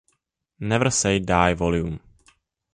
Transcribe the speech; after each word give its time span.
Never 0.59 0.89
Say 0.89 1.19
Die 1.19 1.53
Vol. 1.53 1.99